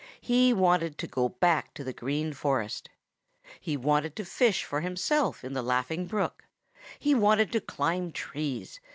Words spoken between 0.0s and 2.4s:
He wanted to go back to the Green